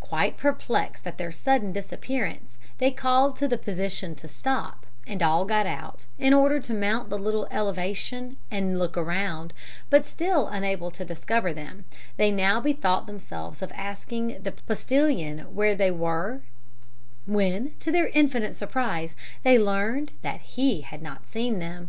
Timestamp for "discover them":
11.02-11.86